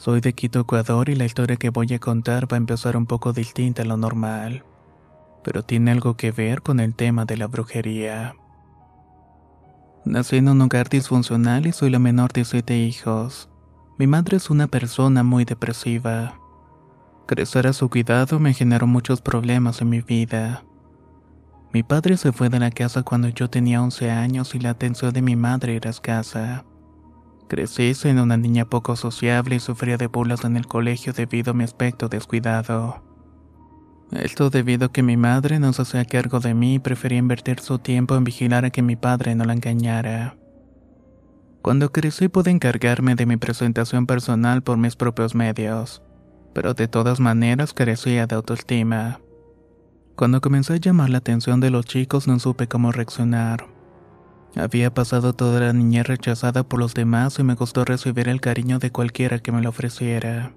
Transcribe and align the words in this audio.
Soy 0.00 0.22
de 0.22 0.32
Quito, 0.32 0.60
Ecuador 0.60 1.10
y 1.10 1.14
la 1.14 1.26
historia 1.26 1.56
que 1.56 1.68
voy 1.68 1.92
a 1.92 1.98
contar 1.98 2.50
va 2.50 2.56
a 2.56 2.64
empezar 2.64 2.96
un 2.96 3.04
poco 3.04 3.34
distinta 3.34 3.82
a 3.82 3.84
lo 3.84 3.98
normal, 3.98 4.64
pero 5.44 5.62
tiene 5.62 5.90
algo 5.90 6.16
que 6.16 6.32
ver 6.32 6.62
con 6.62 6.80
el 6.80 6.94
tema 6.94 7.26
de 7.26 7.36
la 7.36 7.46
brujería. 7.48 8.34
Nací 10.06 10.38
en 10.38 10.48
un 10.48 10.62
hogar 10.62 10.88
disfuncional 10.88 11.66
y 11.66 11.72
soy 11.72 11.90
la 11.90 11.98
menor 11.98 12.32
de 12.32 12.46
siete 12.46 12.78
hijos. 12.78 13.50
Mi 13.98 14.06
madre 14.06 14.38
es 14.38 14.48
una 14.48 14.68
persona 14.68 15.22
muy 15.22 15.44
depresiva. 15.44 16.40
Crecer 17.26 17.66
a 17.66 17.74
su 17.74 17.90
cuidado 17.90 18.38
me 18.38 18.54
generó 18.54 18.86
muchos 18.86 19.20
problemas 19.20 19.82
en 19.82 19.90
mi 19.90 20.00
vida. 20.00 20.64
Mi 21.74 21.82
padre 21.82 22.16
se 22.16 22.32
fue 22.32 22.48
de 22.48 22.58
la 22.58 22.70
casa 22.70 23.02
cuando 23.02 23.28
yo 23.28 23.50
tenía 23.50 23.82
11 23.82 24.10
años 24.10 24.54
y 24.54 24.60
la 24.60 24.70
atención 24.70 25.12
de 25.12 25.20
mi 25.20 25.36
madre 25.36 25.76
era 25.76 25.90
escasa. 25.90 26.64
Crecí 27.50 27.94
siendo 27.94 28.22
una 28.22 28.36
niña 28.36 28.64
poco 28.64 28.94
sociable 28.94 29.56
y 29.56 29.58
sufría 29.58 29.96
de 29.96 30.06
burlas 30.06 30.44
en 30.44 30.56
el 30.56 30.68
colegio 30.68 31.12
debido 31.12 31.50
a 31.50 31.54
mi 31.54 31.64
aspecto 31.64 32.08
descuidado. 32.08 33.02
Esto 34.12 34.50
debido 34.50 34.86
a 34.86 34.92
que 34.92 35.02
mi 35.02 35.16
madre 35.16 35.58
no 35.58 35.72
se 35.72 35.82
hacía 35.82 36.04
cargo 36.04 36.38
de 36.38 36.54
mí 36.54 36.74
y 36.74 36.78
prefería 36.78 37.18
invertir 37.18 37.58
su 37.58 37.80
tiempo 37.80 38.14
en 38.14 38.22
vigilar 38.22 38.64
a 38.64 38.70
que 38.70 38.82
mi 38.82 38.94
padre 38.94 39.34
no 39.34 39.44
la 39.44 39.54
engañara. 39.54 40.36
Cuando 41.60 41.90
crecí 41.90 42.28
pude 42.28 42.52
encargarme 42.52 43.16
de 43.16 43.26
mi 43.26 43.36
presentación 43.36 44.06
personal 44.06 44.62
por 44.62 44.78
mis 44.78 44.94
propios 44.94 45.34
medios, 45.34 46.02
pero 46.54 46.74
de 46.74 46.86
todas 46.86 47.18
maneras 47.18 47.74
carecía 47.74 48.28
de 48.28 48.36
autoestima. 48.36 49.18
Cuando 50.14 50.40
comencé 50.40 50.74
a 50.74 50.76
llamar 50.76 51.10
la 51.10 51.18
atención 51.18 51.58
de 51.58 51.70
los 51.70 51.84
chicos 51.84 52.28
no 52.28 52.38
supe 52.38 52.68
cómo 52.68 52.92
reaccionar. 52.92 53.79
Había 54.56 54.92
pasado 54.92 55.32
toda 55.32 55.60
la 55.60 55.72
niñez 55.72 56.06
rechazada 56.06 56.64
por 56.64 56.80
los 56.80 56.94
demás 56.94 57.38
y 57.38 57.44
me 57.44 57.56
costó 57.56 57.84
recibir 57.84 58.28
el 58.28 58.40
cariño 58.40 58.78
de 58.78 58.90
cualquiera 58.90 59.38
que 59.38 59.52
me 59.52 59.62
lo 59.62 59.68
ofreciera. 59.68 60.52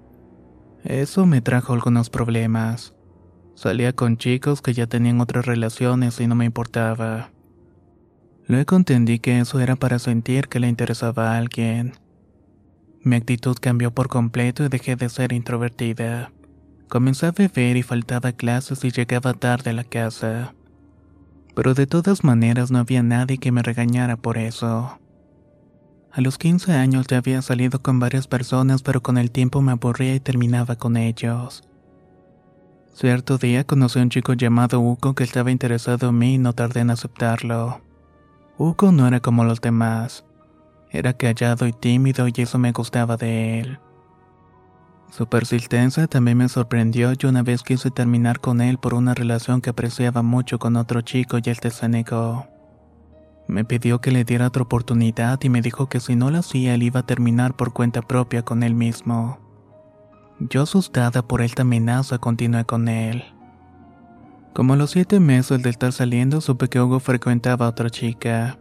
Eso 0.82 1.26
me 1.26 1.40
trajo 1.40 1.72
algunos 1.72 2.10
problemas. 2.10 2.94
Salía 3.54 3.92
con 3.92 4.16
chicos 4.16 4.62
que 4.62 4.74
ya 4.74 4.86
tenían 4.86 5.20
otras 5.20 5.46
relaciones 5.46 6.20
y 6.20 6.26
no 6.26 6.34
me 6.34 6.44
importaba. 6.44 7.30
Luego 8.46 8.76
entendí 8.76 9.20
que 9.20 9.38
eso 9.38 9.60
era 9.60 9.76
para 9.76 9.98
sentir 9.98 10.48
que 10.48 10.60
le 10.60 10.68
interesaba 10.68 11.32
a 11.32 11.38
alguien. 11.38 11.94
Mi 13.02 13.16
actitud 13.16 13.56
cambió 13.60 13.92
por 13.92 14.08
completo 14.08 14.64
y 14.64 14.68
dejé 14.68 14.96
de 14.96 15.08
ser 15.08 15.32
introvertida. 15.32 16.32
Comencé 16.88 17.26
a 17.26 17.32
beber 17.32 17.76
y 17.76 17.82
faltaba 17.82 18.32
clases 18.32 18.84
y 18.84 18.90
llegaba 18.90 19.34
tarde 19.34 19.70
a 19.70 19.74
la 19.74 19.84
casa. 19.84 20.54
Pero 21.54 21.74
de 21.74 21.86
todas 21.86 22.24
maneras 22.24 22.70
no 22.70 22.78
había 22.78 23.02
nadie 23.02 23.38
que 23.38 23.52
me 23.52 23.62
regañara 23.62 24.16
por 24.16 24.38
eso. 24.38 24.98
A 26.12 26.20
los 26.20 26.38
15 26.38 26.72
años 26.72 27.06
ya 27.08 27.18
había 27.18 27.42
salido 27.42 27.80
con 27.82 27.98
varias 27.98 28.28
personas, 28.28 28.82
pero 28.82 29.02
con 29.02 29.18
el 29.18 29.30
tiempo 29.30 29.62
me 29.62 29.72
aburría 29.72 30.14
y 30.14 30.20
terminaba 30.20 30.76
con 30.76 30.96
ellos. 30.96 31.64
Cierto 32.94 33.38
día 33.38 33.64
conocí 33.64 33.98
a 33.98 34.02
un 34.02 34.10
chico 34.10 34.34
llamado 34.34 34.78
Hugo 34.78 35.14
que 35.14 35.24
estaba 35.24 35.50
interesado 35.50 36.10
en 36.10 36.18
mí 36.18 36.34
y 36.34 36.38
no 36.38 36.52
tardé 36.52 36.80
en 36.80 36.90
aceptarlo. 36.90 37.80
Hugo 38.56 38.92
no 38.92 39.08
era 39.08 39.18
como 39.18 39.42
los 39.42 39.60
demás. 39.60 40.24
Era 40.90 41.12
callado 41.12 41.66
y 41.66 41.72
tímido 41.72 42.28
y 42.28 42.32
eso 42.36 42.56
me 42.58 42.70
gustaba 42.70 43.16
de 43.16 43.58
él. 43.58 43.78
Su 45.16 45.28
persistencia 45.28 46.08
también 46.08 46.38
me 46.38 46.48
sorprendió 46.48 47.12
y 47.12 47.26
una 47.26 47.44
vez 47.44 47.62
quise 47.62 47.92
terminar 47.92 48.40
con 48.40 48.60
él 48.60 48.78
por 48.78 48.94
una 48.94 49.14
relación 49.14 49.60
que 49.60 49.70
apreciaba 49.70 50.22
mucho 50.22 50.58
con 50.58 50.74
otro 50.74 51.02
chico 51.02 51.38
y 51.38 51.48
él 51.48 51.56
se 51.70 51.88
negó. 51.88 52.48
Me 53.46 53.64
pidió 53.64 54.00
que 54.00 54.10
le 54.10 54.24
diera 54.24 54.48
otra 54.48 54.64
oportunidad 54.64 55.40
y 55.44 55.50
me 55.50 55.62
dijo 55.62 55.88
que 55.88 56.00
si 56.00 56.16
no 56.16 56.32
lo 56.32 56.38
hacía 56.38 56.74
él 56.74 56.82
iba 56.82 56.98
a 56.98 57.06
terminar 57.06 57.54
por 57.54 57.72
cuenta 57.72 58.02
propia 58.02 58.42
con 58.42 58.64
él 58.64 58.74
mismo. 58.74 59.38
Yo 60.40 60.62
asustada 60.62 61.22
por 61.22 61.42
esta 61.42 61.62
amenaza 61.62 62.18
continué 62.18 62.64
con 62.64 62.88
él. 62.88 63.22
Como 64.52 64.72
a 64.72 64.76
los 64.76 64.90
siete 64.90 65.20
meses 65.20 65.62
de 65.62 65.70
estar 65.70 65.92
saliendo 65.92 66.40
supe 66.40 66.66
que 66.68 66.80
Hugo 66.80 66.98
frecuentaba 66.98 67.66
a 67.66 67.68
otra 67.68 67.88
chica. 67.88 68.58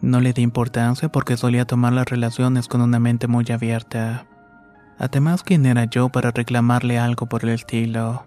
No 0.00 0.20
le 0.20 0.32
di 0.32 0.42
importancia 0.42 1.10
porque 1.10 1.36
solía 1.36 1.64
tomar 1.64 1.92
las 1.92 2.06
relaciones 2.06 2.68
con 2.68 2.82
una 2.82 3.00
mente 3.00 3.26
muy 3.26 3.46
abierta. 3.50 4.28
Además, 4.98 5.42
¿quién 5.42 5.66
era 5.66 5.84
yo 5.84 6.08
para 6.08 6.30
reclamarle 6.30 6.98
algo 6.98 7.26
por 7.26 7.44
el 7.44 7.50
estilo? 7.50 8.24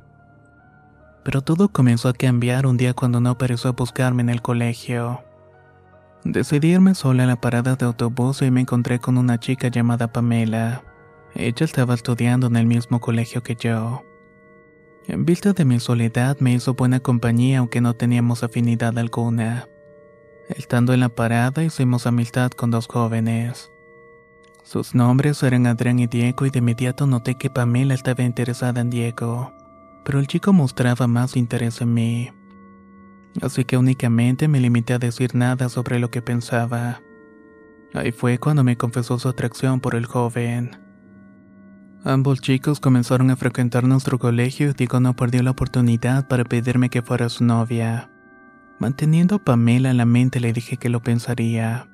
Pero 1.24 1.42
todo 1.42 1.70
comenzó 1.70 2.10
a 2.10 2.14
cambiar 2.14 2.68
un 2.68 2.78
día 2.78 2.94
cuando 2.94 3.20
no 3.20 3.38
pareció 3.38 3.74
buscarme 3.74 4.22
en 4.22 4.30
el 4.30 4.42
colegio. 4.42 5.24
Decidí 6.24 6.74
irme 6.74 6.96
sola 6.96 7.24
a 7.24 7.28
la 7.28 7.40
parada 7.40 7.76
de 7.76 7.86
autobús 7.86 8.42
y 8.42 8.52
me 8.52 8.62
encontré 8.62 9.00
con 9.00 9.18
una 9.18 9.40
chica 9.40 9.68
llamada 9.68 10.12
Pamela. 10.12 10.84
Ella 11.36 11.66
estaba 11.66 11.94
estudiando 11.94 12.48
en 12.48 12.56
el 12.56 12.66
mismo 12.66 13.00
colegio 13.00 13.44
que 13.44 13.56
yo. 13.56 14.04
En 15.08 15.26
vista 15.26 15.54
de 15.54 15.66
mi 15.66 15.80
soledad 15.80 16.38
me 16.40 16.54
hizo 16.54 16.74
buena 16.74 17.00
compañía 17.00 17.60
aunque 17.60 17.80
no 17.80 17.94
teníamos 17.94 18.44
afinidad 18.44 18.98
alguna. 18.98 19.68
Estando 20.50 20.94
en 20.94 21.02
la 21.02 21.10
parada 21.10 21.64
hicimos 21.64 22.08
amistad 22.08 22.52
con 22.52 22.72
dos 22.72 22.88
jóvenes. 22.88 23.72
Sus 24.66 24.96
nombres 24.96 25.44
eran 25.44 25.68
Adrián 25.68 26.00
y 26.00 26.08
Diego 26.08 26.44
y 26.48 26.50
de 26.50 26.58
inmediato 26.58 27.06
noté 27.06 27.36
que 27.36 27.52
Pamela 27.52 27.94
estaba 27.94 28.24
interesada 28.24 28.82
en 28.82 28.90
Diego, 28.90 29.54
pero 30.04 30.18
el 30.18 30.26
chico 30.26 30.54
mostraba 30.54 31.06
más 31.06 31.38
interés 31.38 31.82
en 31.82 31.94
mí. 31.94 32.32
Así 33.44 33.64
que 33.64 33.78
únicamente 33.78 34.48
me 34.48 34.60
limité 34.60 34.94
a 34.94 34.98
decir 34.98 35.36
nada 35.36 35.70
sobre 35.70 36.00
lo 36.00 36.10
que 36.10 36.24
pensaba. 36.24 37.00
Ahí 37.94 38.12
fue 38.12 38.40
cuando 38.40 38.64
me 38.64 38.76
confesó 38.76 39.20
su 39.20 39.30
atracción 39.30 39.82
por 39.82 39.94
el 39.94 40.08
joven. 40.08 40.72
Ambos 42.04 42.42
chicos 42.42 42.80
comenzaron 42.80 43.30
a 43.30 43.36
frecuentar 43.36 43.84
nuestro 43.84 44.18
colegio 44.18 44.72
y 44.72 44.74
Diego 44.74 45.00
no 45.00 45.16
perdió 45.16 45.44
la 45.44 45.52
oportunidad 45.52 46.28
para 46.28 46.44
pedirme 46.44 46.90
que 46.90 47.04
fuera 47.04 47.30
su 47.30 47.44
novia. 47.44 48.10
Manteniendo 48.80 49.36
a 49.36 49.44
Pamela 49.44 49.92
en 49.92 49.98
la 49.98 50.06
mente 50.06 50.40
le 50.40 50.54
dije 50.54 50.78
que 50.78 50.90
lo 50.90 51.04
pensaría. 51.04 51.88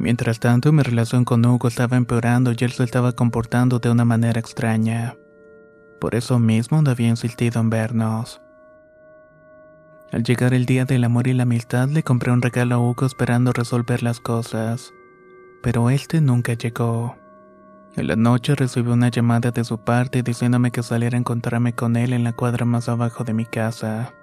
Mientras 0.00 0.40
tanto, 0.40 0.72
mi 0.72 0.82
relación 0.82 1.26
con 1.26 1.44
Hugo 1.44 1.68
estaba 1.68 1.98
empeorando 1.98 2.52
y 2.52 2.64
él 2.64 2.72
se 2.72 2.84
estaba 2.84 3.12
comportando 3.12 3.80
de 3.80 3.90
una 3.90 4.06
manera 4.06 4.40
extraña. 4.40 5.14
Por 6.00 6.14
eso 6.14 6.38
mismo 6.38 6.80
no 6.80 6.90
había 6.90 7.08
insistido 7.08 7.60
en 7.60 7.68
vernos. 7.68 8.40
Al 10.10 10.22
llegar 10.22 10.54
el 10.54 10.64
día 10.64 10.86
del 10.86 11.04
amor 11.04 11.28
y 11.28 11.34
la 11.34 11.42
amistad, 11.42 11.90
le 11.90 12.02
compré 12.02 12.32
un 12.32 12.40
regalo 12.40 12.76
a 12.76 12.78
Hugo 12.78 13.04
esperando 13.04 13.52
resolver 13.52 14.02
las 14.02 14.20
cosas. 14.20 14.90
Pero 15.62 15.90
este 15.90 16.22
nunca 16.22 16.54
llegó. 16.54 17.18
En 17.94 18.06
la 18.06 18.16
noche 18.16 18.54
recibí 18.54 18.90
una 18.90 19.10
llamada 19.10 19.50
de 19.50 19.64
su 19.64 19.84
parte 19.84 20.22
diciéndome 20.22 20.70
que 20.70 20.82
saliera 20.82 21.18
a 21.18 21.20
encontrarme 21.20 21.74
con 21.74 21.96
él 21.96 22.14
en 22.14 22.24
la 22.24 22.32
cuadra 22.32 22.64
más 22.64 22.88
abajo 22.88 23.22
de 23.22 23.34
mi 23.34 23.44
casa. 23.44 24.14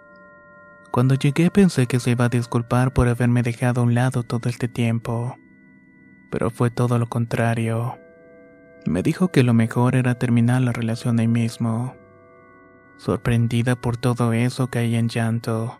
Cuando 0.89 1.13
llegué 1.13 1.51
pensé 1.51 1.85
que 1.85 1.99
se 1.99 2.09
iba 2.11 2.25
a 2.25 2.29
disculpar 2.29 2.93
por 2.93 3.07
haberme 3.07 3.43
dejado 3.43 3.81
a 3.81 3.83
un 3.83 3.93
lado 3.93 4.23
todo 4.23 4.49
este 4.49 4.67
tiempo. 4.67 5.35
Pero 6.29 6.49
fue 6.49 6.69
todo 6.69 6.99
lo 6.99 7.07
contrario. 7.07 7.97
Me 8.85 9.03
dijo 9.03 9.29
que 9.29 9.43
lo 9.43 9.53
mejor 9.53 9.95
era 9.95 10.15
terminar 10.15 10.61
la 10.61 10.71
relación 10.71 11.19
ahí 11.19 11.27
mismo. 11.27 11.95
Sorprendida 12.97 13.75
por 13.75 13.97
todo 13.97 14.33
eso, 14.33 14.67
caí 14.67 14.95
en 14.95 15.09
llanto. 15.09 15.79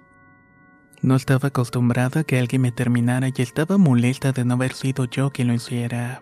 No 1.02 1.16
estaba 1.16 1.50
acostumbrada 1.50 2.22
a 2.22 2.24
que 2.24 2.40
alguien 2.40 2.62
me 2.64 2.72
terminara 2.72 3.30
y 3.30 3.42
estaba 3.42 3.78
molesta 3.78 4.32
de 4.32 4.46
no 4.46 4.56
haber 4.56 4.74
sido 4.74 5.06
yo 5.06 5.32
quien 5.32 5.48
lo 5.48 5.54
hiciera. 5.54 6.22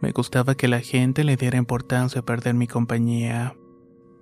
Me 0.00 0.10
gustaba 0.10 0.56
que 0.56 0.66
la 0.68 0.80
gente 0.80 1.22
le 1.22 1.36
diera 1.36 1.58
importancia 1.58 2.20
a 2.20 2.24
perder 2.24 2.54
mi 2.54 2.66
compañía. 2.66 3.54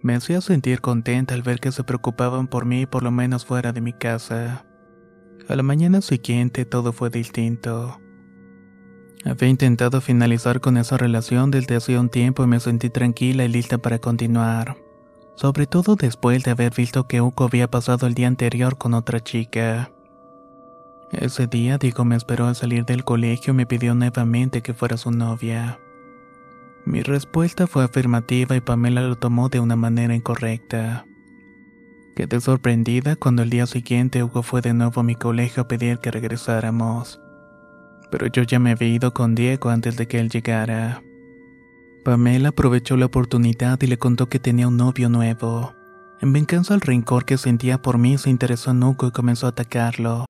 Me 0.02 0.14
hacía 0.14 0.40
sentir 0.40 0.80
contenta 0.80 1.34
al 1.34 1.42
ver 1.42 1.60
que 1.60 1.72
se 1.72 1.84
preocupaban 1.84 2.48
por 2.48 2.66
mí 2.66 2.86
por 2.86 3.02
lo 3.02 3.10
menos 3.10 3.44
fuera 3.46 3.72
de 3.72 3.80
mi 3.80 3.92
casa. 3.92 4.66
A 5.48 5.56
la 5.56 5.62
mañana 5.62 6.00
siguiente 6.02 6.64
todo 6.64 6.92
fue 6.92 7.10
distinto. 7.10 7.98
Había 9.24 9.48
intentado 9.48 10.00
finalizar 10.00 10.60
con 10.60 10.76
esa 10.78 10.96
relación 10.96 11.50
desde 11.50 11.76
hacía 11.76 12.00
un 12.00 12.08
tiempo 12.08 12.42
y 12.42 12.46
me 12.46 12.58
sentí 12.58 12.88
tranquila 12.88 13.44
y 13.44 13.48
lista 13.48 13.78
para 13.78 13.98
continuar. 13.98 14.76
Sobre 15.34 15.66
todo 15.66 15.96
después 15.96 16.42
de 16.42 16.52
haber 16.52 16.74
visto 16.74 17.06
que 17.06 17.20
Uko 17.20 17.44
había 17.44 17.70
pasado 17.70 18.06
el 18.06 18.14
día 18.14 18.28
anterior 18.28 18.78
con 18.78 18.94
otra 18.94 19.20
chica. 19.20 19.90
Ese 21.12 21.46
día 21.46 21.76
Diego 21.76 22.04
me 22.04 22.16
esperó 22.16 22.46
al 22.46 22.56
salir 22.56 22.84
del 22.84 23.04
colegio 23.04 23.52
y 23.52 23.56
me 23.56 23.66
pidió 23.66 23.94
nuevamente 23.94 24.62
que 24.62 24.74
fuera 24.74 24.96
su 24.96 25.10
novia. 25.10 25.78
Mi 26.86 27.02
respuesta 27.02 27.66
fue 27.66 27.84
afirmativa 27.84 28.56
y 28.56 28.60
Pamela 28.60 29.02
lo 29.02 29.16
tomó 29.16 29.48
de 29.48 29.60
una 29.60 29.76
manera 29.76 30.14
incorrecta. 30.14 31.04
Quedé 32.16 32.40
sorprendida 32.40 33.16
cuando 33.16 33.42
el 33.42 33.50
día 33.50 33.66
siguiente 33.66 34.22
Hugo 34.22 34.42
fue 34.42 34.62
de 34.62 34.72
nuevo 34.72 35.00
a 35.00 35.04
mi 35.04 35.14
colegio 35.14 35.62
a 35.62 35.68
pedir 35.68 35.98
que 35.98 36.10
regresáramos. 36.10 37.20
Pero 38.10 38.26
yo 38.26 38.42
ya 38.42 38.58
me 38.58 38.72
había 38.72 38.88
ido 38.88 39.12
con 39.12 39.34
Diego 39.34 39.70
antes 39.70 39.96
de 39.96 40.06
que 40.06 40.18
él 40.18 40.28
llegara. 40.30 41.02
Pamela 42.04 42.48
aprovechó 42.48 42.96
la 42.96 43.06
oportunidad 43.06 43.80
y 43.82 43.86
le 43.86 43.98
contó 43.98 44.28
que 44.28 44.38
tenía 44.38 44.68
un 44.68 44.76
novio 44.76 45.08
nuevo. 45.08 45.74
En 46.20 46.32
venganza 46.32 46.74
al 46.74 46.80
rencor 46.80 47.24
que 47.24 47.38
sentía 47.38 47.80
por 47.80 47.98
mí, 47.98 48.18
se 48.18 48.30
interesó 48.30 48.70
en 48.70 48.82
Hugo 48.82 49.08
y 49.08 49.10
comenzó 49.10 49.46
a 49.46 49.50
atacarlo. 49.50 50.29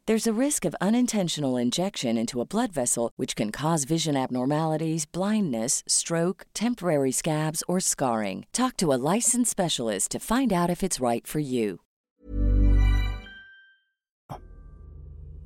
There's 0.11 0.27
a 0.27 0.37
risk 0.45 0.65
of 0.65 0.75
unintentional 0.81 1.55
injection 1.55 2.17
into 2.17 2.41
a 2.41 2.45
blood 2.45 2.73
vessel, 2.73 3.13
which 3.15 3.33
can 3.33 3.49
cause 3.49 3.85
vision 3.85 4.17
abnormalities, 4.17 5.05
blindness, 5.05 5.83
stroke, 5.87 6.45
temporary 6.53 7.13
scabs, 7.13 7.63
or 7.65 7.79
scarring. 7.79 8.43
Talk 8.51 8.75
to 8.79 8.91
a 8.91 8.99
licensed 8.99 9.49
specialist 9.49 10.11
to 10.11 10.19
find 10.19 10.51
out 10.51 10.69
if 10.69 10.83
it's 10.83 10.99
right 10.99 11.25
for 11.25 11.39
you. 11.39 11.79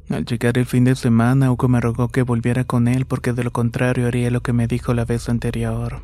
Al 0.09 0.25
llegar 0.25 0.57
el 0.57 0.65
fin 0.65 0.85
de 0.85 0.95
semana, 0.95 1.51
Hugo 1.51 1.67
me 1.67 1.79
rogó 1.79 2.07
que 2.07 2.23
volviera 2.23 2.63
con 2.63 2.87
él 2.87 3.05
porque 3.05 3.33
de 3.33 3.43
lo 3.43 3.51
contrario 3.51 4.07
haría 4.07 4.31
lo 4.31 4.41
que 4.41 4.53
me 4.53 4.65
dijo 4.65 4.95
la 4.95 5.05
vez 5.05 5.29
anterior. 5.29 6.01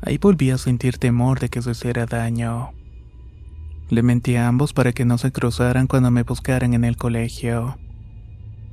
Ahí 0.00 0.16
volví 0.16 0.50
a 0.50 0.56
sentir 0.56 0.96
temor 0.96 1.38
de 1.38 1.50
que 1.50 1.60
se 1.60 1.72
hiciera 1.72 2.06
daño. 2.06 2.77
Le 3.90 4.02
mentí 4.02 4.36
a 4.36 4.48
ambos 4.48 4.72
para 4.72 4.92
que 4.92 5.06
no 5.06 5.16
se 5.16 5.32
cruzaran 5.32 5.86
cuando 5.86 6.10
me 6.10 6.22
buscaran 6.22 6.74
en 6.74 6.84
el 6.84 6.96
colegio. 6.96 7.78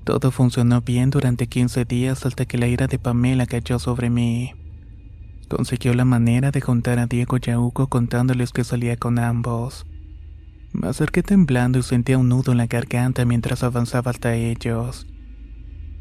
Todo 0.04 0.30
funcionó 0.30 0.82
bien 0.82 1.10
durante 1.10 1.48
15 1.48 1.86
días 1.86 2.26
hasta 2.26 2.46
que 2.46 2.58
la 2.58 2.68
ira 2.68 2.88
de 2.88 3.00
Pamela 3.00 3.46
cayó 3.46 3.80
sobre 3.80 4.10
mí. 4.10 4.54
Consiguió 5.48 5.94
la 5.94 6.06
manera 6.06 6.52
de 6.52 6.60
juntar 6.60 7.00
a 7.00 7.08
Diego 7.08 7.38
y 7.44 7.50
a 7.50 7.60
Hugo 7.60 7.88
contándoles 7.88 8.52
que 8.52 8.64
salía 8.64 8.98
con 8.98 9.18
ambos. 9.18 9.86
Me 10.74 10.90
acerqué 10.90 11.24
temblando 11.24 11.80
y 11.80 11.84
sentía 11.84 12.18
un 12.18 12.30
nudo 12.30 12.52
en 12.52 12.58
la 12.58 12.68
garganta 12.68 13.24
mientras 13.26 13.64
avanzaba 13.64 14.12
hasta 14.12 14.36
ellos. 14.36 15.08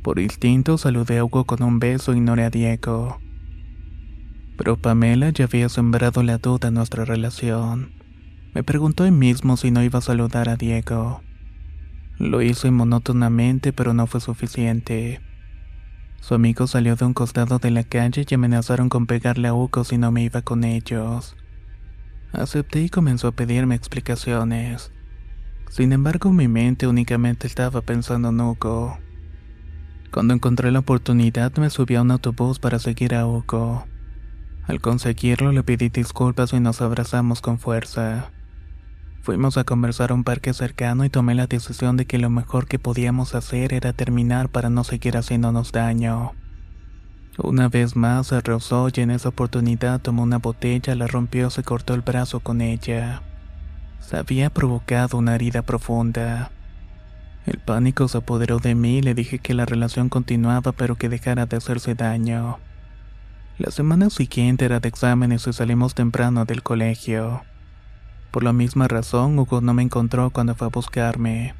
Por 0.03 0.19
instinto 0.19 0.77
saludé 0.77 1.19
a 1.19 1.25
Hugo 1.25 1.45
con 1.45 1.63
un 1.63 1.79
beso 1.79 2.13
y 2.13 2.17
ignoré 2.17 2.45
a 2.45 2.51
Diego. 2.51 3.21
Pero 4.59 4.77
Pamela 4.77 5.31
ya 5.31 5.45
había 5.45 5.69
sembrado 5.69 6.23
la 6.23 6.39
duda 6.39 6.69
en 6.69 6.75
nuestra 6.75 7.05
relación. 7.05 8.04
Me 8.55 8.63
preguntó 8.63 9.05
él 9.05 9.13
mismo 9.13 9.57
si 9.57 9.73
no 9.73 9.83
iba 9.83 9.99
a 9.99 10.03
saludar 10.03 10.49
a 10.49 10.57
Diego. 10.57 11.23
Lo 12.19 12.41
hizo 12.41 12.71
monótonamente, 12.71 13.73
pero 13.73 13.93
no 13.93 14.07
fue 14.07 14.21
suficiente. 14.21 15.21
Su 16.21 16.35
amigo 16.35 16.69
salió 16.69 16.95
de 16.95 17.05
un 17.05 17.13
costado 17.13 17.59
de 17.59 17.73
la 17.73 17.83
calle 17.83 18.25
y 18.29 18.35
amenazaron 18.35 18.89
con 18.89 19.07
pegarle 19.07 19.49
a 19.49 19.55
Hugo 19.55 19.83
si 19.83 19.99
no 19.99 20.13
me 20.13 20.23
iba 20.23 20.43
con 20.43 20.63
ellos. 20.63 21.37
Acepté 22.33 22.83
y 22.83 22.89
comenzó 22.89 23.29
a 23.29 23.33
pedirme 23.33 23.75
explicaciones. 23.75 24.93
Sin 25.69 25.93
embargo, 25.93 26.33
mi 26.33 26.47
mente 26.47 26.87
únicamente 26.87 27.49
estaba 27.49 27.83
pensando 27.83 28.29
en 28.29 28.41
Hugo. 28.41 28.97
Cuando 30.13 30.33
encontré 30.33 30.71
la 30.71 30.79
oportunidad, 30.79 31.57
me 31.57 31.71
subí 31.71 31.97
a 31.97 32.03
un 32.03 32.13
autobús 32.13 32.61
para 32.61 32.79
seguir 32.79 33.17
a 33.17 33.27
Hugo. 33.27 33.85
Al 34.63 34.81
conseguirlo, 34.81 35.51
le 35.51 35.65
pedí 35.65 35.89
disculpas 35.89 36.53
y 36.53 36.61
nos 36.61 36.81
abrazamos 36.81 37.41
con 37.41 37.59
fuerza. 37.59 38.31
Fuimos 39.25 39.57
a 39.57 39.65
conversar 39.65 40.11
a 40.11 40.15
un 40.15 40.23
parque 40.23 40.53
cercano 40.53 41.03
y 41.03 41.09
tomé 41.09 41.35
la 41.35 41.47
decisión 41.47 41.97
de 41.97 42.05
que 42.05 42.19
lo 42.19 42.29
mejor 42.29 42.67
que 42.67 42.79
podíamos 42.79 43.35
hacer 43.35 43.73
era 43.73 43.95
terminar 43.95 44.51
para 44.51 44.69
no 44.69 44.85
seguir 44.85 45.17
haciéndonos 45.17 45.73
daño. 45.73 46.33
Una 47.39 47.71
vez 47.71 47.97
más 47.97 48.27
se 48.27 48.43
rozó 48.43 48.91
y 48.95 49.01
en 49.01 49.11
esa 49.11 49.31
oportunidad 49.31 50.03
tomó 50.03 50.25
una 50.25 50.37
botella, 50.37 50.95
la 50.95 51.07
rompió 51.07 51.49
se 51.49 51.63
cortó 51.63 51.95
el 51.95 52.03
brazo 52.03 52.41
con 52.41 52.61
ella. 52.61 53.23
Se 53.99 54.19
había 54.19 54.51
provocado 54.51 55.17
una 55.17 55.35
herida 55.35 55.63
profunda. 55.63 56.51
El 57.47 57.61
pánico 57.61 58.09
se 58.09 58.19
apoderó 58.19 58.59
de 58.59 58.75
mí 58.75 58.99
y 58.99 59.03
le 59.03 59.15
dije 59.15 59.39
que 59.39 59.55
la 59.55 59.65
relación 59.65 60.11
continuaba 60.11 60.73
pero 60.73 60.97
que 60.97 61.09
dejara 61.09 61.47
de 61.47 61.57
hacerse 61.57 61.95
daño. 61.95 62.59
La 63.57 63.71
semana 63.71 64.11
siguiente 64.11 64.67
era 64.67 64.81
de 64.81 64.89
exámenes 64.91 65.47
y 65.47 65.55
salimos 65.55 65.95
temprano 65.95 66.45
del 66.45 66.63
colegio. 66.63 67.43
Por 68.35 68.43
la 68.43 68.53
misma 68.53 68.89
razón, 68.89 69.39
Hugo 69.39 69.61
no 69.61 69.75
me 69.75 69.85
encontró 69.85 70.31
cuando 70.31 70.57
fue 70.57 70.67
a 70.67 70.71
buscarme. 70.71 71.55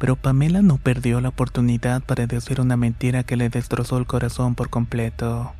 Pero 0.00 0.16
Pamela 0.16 0.60
no 0.60 0.76
perdió 0.76 1.20
la 1.20 1.28
oportunidad 1.28 2.02
para 2.02 2.26
decir 2.26 2.60
una 2.60 2.76
mentira 2.76 3.22
que 3.22 3.36
le 3.36 3.48
destrozó 3.48 3.98
el 3.98 4.04
corazón 4.04 4.56
por 4.56 4.70
completo. 4.70 5.52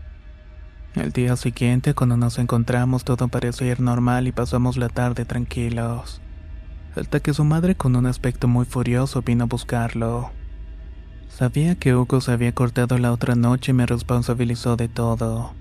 El 0.96 1.12
día 1.12 1.36
siguiente, 1.36 1.94
cuando 1.94 2.16
nos 2.16 2.40
encontramos, 2.40 3.04
todo 3.04 3.28
parecía 3.28 3.68
ir 3.68 3.78
normal 3.78 4.26
y 4.26 4.32
pasamos 4.32 4.76
la 4.76 4.88
tarde 4.88 5.24
tranquilos. 5.24 6.20
Hasta 6.96 7.20
que 7.20 7.32
su 7.32 7.44
madre, 7.44 7.76
con 7.76 7.94
un 7.94 8.06
aspecto 8.06 8.48
muy 8.48 8.64
furioso, 8.64 9.22
vino 9.22 9.44
a 9.44 9.46
buscarlo. 9.46 10.32
Sabía 11.28 11.76
que 11.76 11.94
Hugo 11.94 12.20
se 12.20 12.32
había 12.32 12.52
cortado 12.52 12.98
la 12.98 13.12
otra 13.12 13.36
noche 13.36 13.70
y 13.70 13.74
me 13.74 13.86
responsabilizó 13.86 14.74
de 14.74 14.88
todo. 14.88 15.52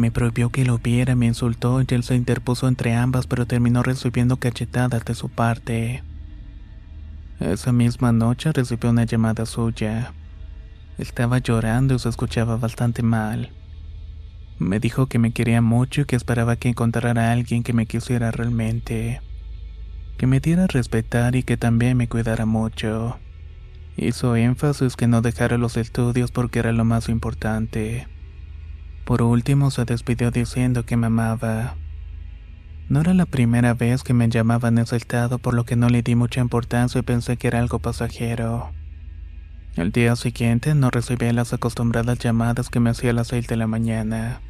Me 0.00 0.10
prohibió 0.10 0.48
que 0.48 0.64
lo 0.64 0.78
viera, 0.78 1.14
me 1.14 1.26
insultó 1.26 1.82
y 1.82 1.84
él 1.90 2.04
se 2.04 2.16
interpuso 2.16 2.66
entre 2.68 2.94
ambas, 2.94 3.26
pero 3.26 3.44
terminó 3.44 3.82
recibiendo 3.82 4.38
cachetadas 4.38 5.04
de 5.04 5.14
su 5.14 5.28
parte. 5.28 6.02
Esa 7.38 7.70
misma 7.70 8.10
noche 8.10 8.50
recibió 8.50 8.88
una 8.88 9.04
llamada 9.04 9.44
suya. 9.44 10.14
Estaba 10.96 11.36
llorando 11.36 11.96
y 11.96 11.98
se 11.98 12.08
escuchaba 12.08 12.56
bastante 12.56 13.02
mal. 13.02 13.50
Me 14.58 14.80
dijo 14.80 15.04
que 15.04 15.18
me 15.18 15.32
quería 15.32 15.60
mucho 15.60 16.00
y 16.00 16.04
que 16.06 16.16
esperaba 16.16 16.56
que 16.56 16.70
encontrara 16.70 17.28
a 17.28 17.32
alguien 17.32 17.62
que 17.62 17.74
me 17.74 17.84
quisiera 17.84 18.30
realmente. 18.30 19.20
Que 20.16 20.26
me 20.26 20.40
diera 20.40 20.64
a 20.64 20.68
respetar 20.68 21.36
y 21.36 21.42
que 21.42 21.58
también 21.58 21.98
me 21.98 22.08
cuidara 22.08 22.46
mucho. 22.46 23.18
Hizo 23.98 24.34
énfasis 24.34 24.96
que 24.96 25.08
no 25.08 25.20
dejara 25.20 25.58
los 25.58 25.76
estudios 25.76 26.32
porque 26.32 26.60
era 26.60 26.72
lo 26.72 26.86
más 26.86 27.10
importante. 27.10 28.08
Por 29.04 29.22
último 29.22 29.70
se 29.70 29.84
despidió 29.84 30.30
diciendo 30.30 30.84
que 30.84 30.96
me 30.96 31.08
amaba. 31.08 31.74
No 32.88 33.00
era 33.00 33.14
la 33.14 33.26
primera 33.26 33.74
vez 33.74 34.02
que 34.02 34.14
me 34.14 34.28
llamaba 34.28 34.68
en 34.68 34.78
ese 34.78 34.96
estado 34.96 35.38
por 35.38 35.54
lo 35.54 35.64
que 35.64 35.76
no 35.76 35.88
le 35.88 36.02
di 36.02 36.16
mucha 36.16 36.40
importancia 36.40 36.98
y 36.98 37.02
pensé 37.02 37.36
que 37.36 37.46
era 37.48 37.60
algo 37.60 37.78
pasajero. 37.78 38.72
El 39.76 39.92
día 39.92 40.16
siguiente 40.16 40.74
no 40.74 40.90
recibí 40.90 41.30
las 41.32 41.52
acostumbradas 41.52 42.18
llamadas 42.18 42.68
que 42.68 42.80
me 42.80 42.90
hacía 42.90 43.10
a 43.10 43.14
las 43.14 43.28
6 43.28 43.46
de 43.46 43.56
la 43.56 43.68
mañana. 43.68 44.40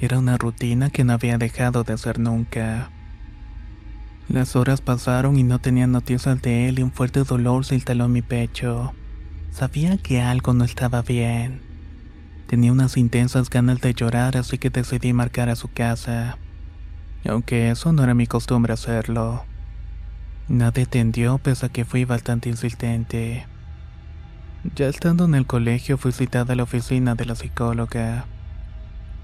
Era 0.00 0.18
una 0.18 0.38
rutina 0.38 0.90
que 0.90 1.02
no 1.02 1.12
había 1.12 1.38
dejado 1.38 1.82
de 1.82 1.94
hacer 1.94 2.20
nunca. 2.20 2.90
Las 4.28 4.54
horas 4.54 4.80
pasaron 4.80 5.36
y 5.36 5.42
no 5.42 5.58
tenía 5.58 5.88
noticias 5.88 6.40
de 6.40 6.68
él 6.68 6.78
y 6.78 6.82
un 6.82 6.92
fuerte 6.92 7.24
dolor 7.24 7.64
se 7.64 7.74
instaló 7.74 8.04
en 8.04 8.12
mi 8.12 8.22
pecho. 8.22 8.94
Sabía 9.50 9.98
que 9.98 10.22
algo 10.22 10.54
no 10.54 10.64
estaba 10.64 11.02
bien. 11.02 11.69
Tenía 12.50 12.72
unas 12.72 12.96
intensas 12.96 13.48
ganas 13.48 13.80
de 13.80 13.94
llorar 13.94 14.36
así 14.36 14.58
que 14.58 14.70
decidí 14.70 15.12
marcar 15.12 15.48
a 15.48 15.54
su 15.54 15.68
casa. 15.68 16.36
Aunque 17.24 17.70
eso 17.70 17.92
no 17.92 18.02
era 18.02 18.12
mi 18.12 18.26
costumbre 18.26 18.72
hacerlo. 18.72 19.44
Nadie 20.48 20.84
tendió 20.84 21.38
pese 21.38 21.66
a 21.66 21.68
que 21.68 21.84
fui 21.84 22.04
bastante 22.04 22.48
insistente. 22.48 23.46
Ya 24.74 24.88
estando 24.88 25.26
en 25.26 25.36
el 25.36 25.46
colegio 25.46 25.96
fui 25.96 26.10
citada 26.10 26.54
a 26.54 26.56
la 26.56 26.64
oficina 26.64 27.14
de 27.14 27.24
la 27.24 27.36
psicóloga. 27.36 28.24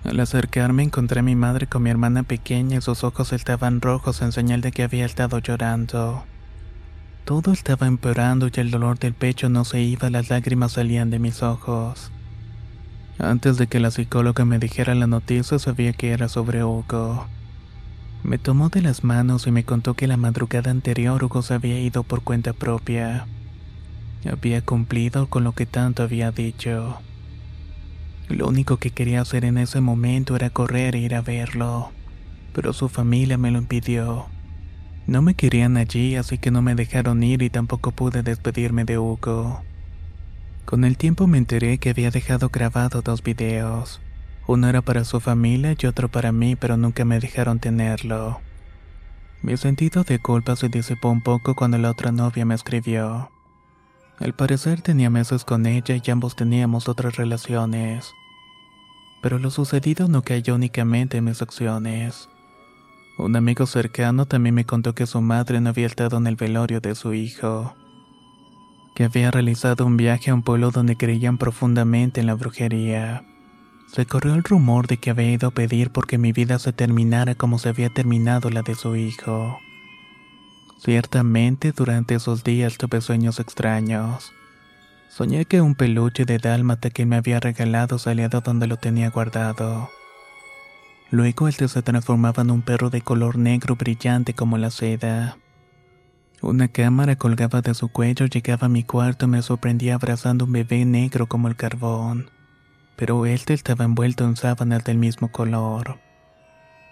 Al 0.05 0.21
acercarme 0.21 0.85
encontré 0.85 1.19
a 1.19 1.25
mi 1.25 1.35
madre 1.35 1.67
con 1.67 1.83
mi 1.83 1.91
hermana 1.91 2.23
pequeña 2.23 2.79
y 2.79 2.81
sus 2.81 3.03
ojos 3.03 3.33
estaban 3.33 3.81
rojos 3.81 4.23
en 4.23 4.31
señal 4.31 4.61
de 4.61 4.71
que 4.71 4.85
había 4.85 5.05
estado 5.05 5.41
llorando. 5.41 6.25
Todo 7.25 7.51
estaba 7.51 7.89
empeorando 7.89 8.47
y 8.47 8.61
el 8.61 8.71
dolor 8.71 9.01
del 9.01 9.15
pecho 9.15 9.49
no 9.49 9.65
se 9.65 9.81
iba, 9.81 10.11
las 10.11 10.31
lágrimas 10.31 10.75
salían 10.75 11.11
de 11.11 11.19
mis 11.19 11.43
ojos. 11.43 12.13
Antes 13.19 13.57
de 13.57 13.67
que 13.67 13.81
la 13.81 13.91
psicóloga 13.91 14.45
me 14.45 14.59
dijera 14.59 14.95
la 14.95 15.07
noticia 15.07 15.59
sabía 15.59 15.95
que 15.95 16.11
era 16.11 16.29
sobre 16.29 16.65
Hugo. 16.65 17.27
Me 18.23 18.37
tomó 18.37 18.69
de 18.69 18.83
las 18.83 19.05
manos 19.05 19.47
y 19.47 19.51
me 19.51 19.65
contó 19.65 19.95
que 19.95 20.07
la 20.07 20.19
madrugada 20.19 20.71
anterior 20.71 21.25
Hugo 21.25 21.41
se 21.41 21.55
había 21.55 21.81
ido 21.81 22.03
por 22.03 22.23
cuenta 22.23 22.53
propia. 22.53 23.27
Había 24.31 24.61
cumplido 24.61 25.29
con 25.29 25.45
lo 25.45 25.53
que 25.53 25.65
tanto 25.65 26.03
había 26.03 26.31
dicho. 26.31 26.99
Lo 28.29 28.49
único 28.49 28.77
que 28.77 28.91
quería 28.91 29.23
hacer 29.23 29.45
en 29.45 29.57
ese 29.57 29.81
momento 29.81 30.37
era 30.37 30.51
correr 30.51 30.95
e 30.97 30.99
ir 30.99 31.15
a 31.15 31.23
verlo, 31.23 31.93
pero 32.53 32.73
su 32.73 32.89
familia 32.89 33.39
me 33.39 33.51
lo 33.51 33.59
impidió. 33.59 34.27
No 35.07 35.23
me 35.23 35.35
querían 35.35 35.77
allí, 35.77 36.17
así 36.17 36.37
que 36.37 36.51
no 36.51 36.61
me 36.61 36.75
dejaron 36.75 37.23
ir 37.23 37.43
y 37.43 37.49
tampoco 37.49 37.93
pude 37.93 38.23
despedirme 38.23 38.85
de 38.85 38.99
Hugo. 38.99 39.63
Con 40.67 40.85
el 40.85 40.97
tiempo 40.97 41.29
me 41.29 41.39
enteré 41.39 41.79
que 41.79 41.91
había 41.91 42.11
dejado 42.11 42.49
grabado 42.49 43.01
dos 43.01 43.23
videos. 43.23 44.01
Uno 44.49 44.69
era 44.69 44.83
para 44.83 45.05
su 45.05 45.21
familia 45.21 45.77
y 45.81 45.87
otro 45.87 46.09
para 46.09 46.33
mí, 46.33 46.57
pero 46.57 46.77
nunca 46.77 47.05
me 47.05 47.21
dejaron 47.21 47.61
tenerlo. 47.61 48.41
Mi 49.43 49.57
sentido 49.57 50.03
de 50.03 50.19
culpa 50.19 50.57
se 50.57 50.69
disipó 50.69 51.09
un 51.09 51.23
poco 51.23 51.55
cuando 51.55 51.79
la 51.79 51.91
otra 51.91 52.11
novia 52.11 52.45
me 52.45 52.57
escribió. 52.57 53.31
Al 54.19 54.35
parecer 54.35 54.83
tenía 54.83 55.09
meses 55.09 55.45
con 55.45 55.67
ella 55.67 56.01
y 56.05 56.11
ambos 56.11 56.35
teníamos 56.35 56.89
otras 56.89 57.15
relaciones. 57.15 58.13
Pero 59.23 59.39
lo 59.39 59.53
sucedido 59.53 60.09
no 60.09 60.23
cayó 60.23 60.57
únicamente 60.57 61.19
en 61.19 61.27
mis 61.27 61.43
acciones. 61.43 62.29
Un 63.19 63.37
amigo 63.37 63.67
cercano 63.67 64.27
también 64.27 64.57
me 64.57 64.65
contó 64.65 64.97
que 64.97 65.07
su 65.07 65.21
madre 65.21 65.61
no 65.61 65.71
había 65.71 65.87
estado 65.87 66.17
en 66.17 66.27
el 66.27 66.35
velorio 66.35 66.81
de 66.81 66.97
su 66.97 67.15
hijo, 67.15 67.77
que 68.97 69.05
había 69.05 69.31
realizado 69.31 69.85
un 69.85 69.99
viaje 69.99 70.31
a 70.31 70.35
un 70.35 70.43
pueblo 70.43 70.71
donde 70.71 70.97
creían 70.97 71.37
profundamente 71.37 72.23
en 72.23 72.27
la 72.27 72.35
brujería. 72.35 73.25
Se 73.93 74.07
corrió 74.07 74.35
el 74.35 74.43
rumor 74.43 74.87
de 74.87 74.97
que 74.97 75.11
había 75.11 75.31
ido 75.31 75.49
a 75.49 75.51
pedir 75.51 75.91
porque 75.91 76.17
mi 76.17 76.33
vida 76.33 76.59
se 76.59 76.73
terminara 76.73 77.35
como 77.35 77.59
se 77.59 77.69
había 77.69 77.91
terminado 77.91 78.49
la 78.49 78.63
de 78.63 78.75
su 78.75 78.97
hijo. 78.97 79.59
Ciertamente 80.79 81.73
durante 81.73 82.15
esos 82.15 82.43
días 82.43 82.79
tuve 82.79 83.03
sueños 83.03 83.39
extraños. 83.39 84.33
Soñé 85.11 85.45
que 85.45 85.61
un 85.61 85.75
peluche 85.75 86.25
de 86.25 86.39
dálmata 86.39 86.89
que 86.89 87.05
me 87.05 87.17
había 87.17 87.39
regalado 87.39 87.99
salía 87.99 88.31
de 88.31 88.41
donde 88.41 88.67
lo 88.67 88.79
tenía 88.79 89.11
guardado. 89.11 89.91
Luego 91.11 91.49
este 91.49 91.69
se 91.69 91.83
transformaba 91.83 92.43
en 92.43 92.51
un 92.51 92.63
perro 92.63 92.89
de 92.89 93.03
color 93.03 93.37
negro 93.37 93.77
brillante 93.77 94.33
como 94.33 94.57
la 94.57 94.71
seda. 94.71 95.37
Una 96.43 96.69
cámara 96.69 97.17
colgaba 97.17 97.63
de 97.63 97.75
su 97.75 97.89
cuello, 97.89 98.27
llegaba 98.27 98.67
a 98.67 98.71
mi 98.71 98.85
cuarto 98.85 99.25
y 99.25 99.29
me 99.29 99.43
sorprendía 99.43 99.95
abrazando 99.95 100.45
un 100.45 100.53
bebé 100.53 100.85
negro 100.85 101.27
como 101.27 101.49
el 101.49 101.57
carbón. 101.57 102.31
Pero 102.97 103.25
este 103.27 103.55
estaba 103.55 103.85
envuelto 103.85 104.25
en 104.25 104.37
sábanas 104.37 104.85
del 104.85 104.99
mismo 104.99 105.33
color. 105.33 105.99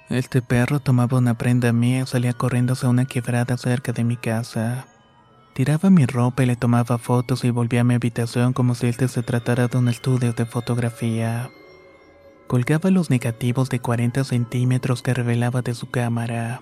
Este 0.09 0.43
perro 0.43 0.81
tomaba 0.81 1.19
una 1.19 1.37
prenda 1.37 1.73
mía 1.73 2.03
y 2.03 2.07
salía 2.07 2.33
corriendo 2.33 2.73
hacia 2.73 2.89
una 2.89 3.05
quebrada 3.05 3.57
cerca 3.57 3.93
de 3.93 4.05
mi 4.05 4.17
casa. 4.17 4.87
Tiraba 5.55 5.89
mi 5.89 6.05
ropa 6.05 6.43
y 6.43 6.47
le 6.47 6.57
tomaba 6.57 6.99
fotos 6.99 7.45
y 7.45 7.51
volvía 7.51 7.83
a 7.83 7.85
mi 7.85 7.95
habitación 7.95 8.55
como 8.55 8.75
si 8.75 8.89
este 8.89 9.09
se 9.09 9.23
tratara 9.23 9.69
de 9.69 9.79
un 9.79 9.89
estudio 9.89 10.33
de 10.33 10.47
fotografía. 10.47 11.51
Colgaba 12.47 12.91
los 12.91 13.09
negativos 13.09 13.69
de 13.69 13.79
40 13.79 14.25
centímetros 14.25 15.03
que 15.03 15.15
revelaba 15.15 15.63
de 15.63 15.75
su 15.75 15.91
cámara. 15.91 16.61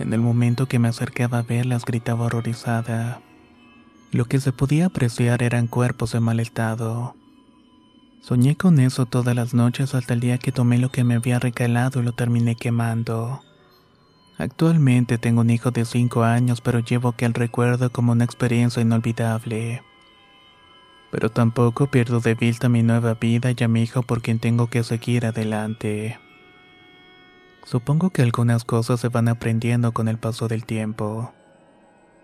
En 0.00 0.14
el 0.14 0.20
momento 0.20 0.66
que 0.66 0.78
me 0.78 0.88
acercaba 0.88 1.40
a 1.40 1.42
verlas 1.42 1.84
gritaba 1.84 2.24
horrorizada. 2.24 3.20
Lo 4.12 4.24
que 4.24 4.40
se 4.40 4.50
podía 4.50 4.86
apreciar 4.86 5.42
eran 5.42 5.66
cuerpos 5.66 6.14
en 6.14 6.22
mal 6.22 6.40
estado. 6.40 7.14
Soñé 8.22 8.56
con 8.56 8.80
eso 8.80 9.04
todas 9.04 9.36
las 9.36 9.52
noches 9.52 9.94
hasta 9.94 10.14
el 10.14 10.20
día 10.20 10.38
que 10.38 10.52
tomé 10.52 10.78
lo 10.78 10.90
que 10.90 11.04
me 11.04 11.16
había 11.16 11.38
regalado 11.38 12.00
y 12.00 12.04
lo 12.04 12.12
terminé 12.12 12.54
quemando. 12.54 13.42
Actualmente 14.38 15.18
tengo 15.18 15.42
un 15.42 15.50
hijo 15.50 15.70
de 15.70 15.84
5 15.84 16.24
años, 16.24 16.62
pero 16.62 16.78
llevo 16.78 17.10
aquel 17.10 17.34
recuerdo 17.34 17.92
como 17.92 18.12
una 18.12 18.24
experiencia 18.24 18.80
inolvidable. 18.80 19.82
Pero 21.10 21.28
tampoco 21.28 21.88
pierdo 21.88 22.20
de 22.20 22.34
vista 22.34 22.70
mi 22.70 22.82
nueva 22.82 23.12
vida 23.20 23.52
y 23.54 23.62
a 23.62 23.68
mi 23.68 23.82
hijo 23.82 24.02
por 24.02 24.22
quien 24.22 24.38
tengo 24.38 24.68
que 24.68 24.82
seguir 24.82 25.26
adelante. 25.26 26.18
Supongo 27.64 28.10
que 28.10 28.22
algunas 28.22 28.64
cosas 28.64 29.00
se 29.00 29.08
van 29.08 29.28
aprendiendo 29.28 29.92
con 29.92 30.08
el 30.08 30.18
paso 30.18 30.48
del 30.48 30.64
tiempo. 30.64 31.32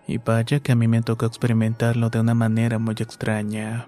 Y 0.07 0.17
vaya 0.17 0.59
que 0.59 0.71
a 0.71 0.75
mí 0.75 0.87
me 0.87 1.01
tocó 1.01 1.25
experimentarlo 1.25 2.09
de 2.09 2.19
una 2.19 2.33
manera 2.33 2.79
muy 2.79 2.95
extraña. 2.99 3.87